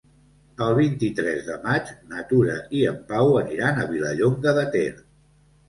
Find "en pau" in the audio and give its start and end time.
2.95-3.39